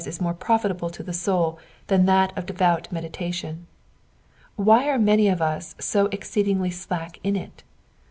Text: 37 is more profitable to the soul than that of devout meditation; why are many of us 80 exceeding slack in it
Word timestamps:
37 0.03 0.15
is 0.15 0.19
more 0.21 0.33
profitable 0.33 0.89
to 0.89 1.03
the 1.03 1.13
soul 1.13 1.59
than 1.85 2.07
that 2.07 2.35
of 2.35 2.47
devout 2.47 2.91
meditation; 2.91 3.67
why 4.55 4.89
are 4.89 4.97
many 4.97 5.27
of 5.27 5.43
us 5.43 5.75
80 5.95 6.07
exceeding 6.11 6.71
slack 6.71 7.19
in 7.23 7.35
it 7.35 7.61